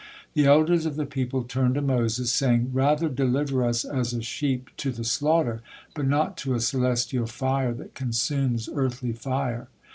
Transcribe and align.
The 0.33 0.45
elders 0.47 0.87
of 0.87 0.95
the 0.95 1.05
people 1.05 1.43
turned 1.43 1.75
to 1.75 1.81
Moses, 1.83 2.31
saying: 2.31 2.71
"Rather 2.73 3.07
deliver 3.07 3.63
us 3.63 3.85
as 3.85 4.13
a 4.13 4.23
sheep 4.23 4.71
to 4.77 4.91
the 4.91 5.03
slaughter, 5.03 5.61
but 5.93 6.07
not 6.07 6.37
to 6.37 6.55
a 6.55 6.59
celestial 6.59 7.27
fire 7.27 7.71
that 7.75 7.93
consumes 7.93 8.67
earthly 8.73 9.13
fire." 9.13 9.67